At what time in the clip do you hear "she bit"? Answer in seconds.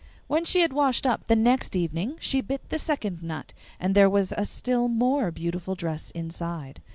2.19-2.69